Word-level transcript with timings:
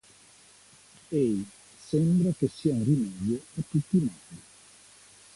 Ei 1.11 1.45
sembra 1.87 2.31
che 2.35 2.47
sia 2.51 2.73
un 2.73 2.83
rimedio 2.83 3.35
a 3.59 3.61
tutti 3.69 3.97
i 3.97 3.99
mali. 3.99 4.41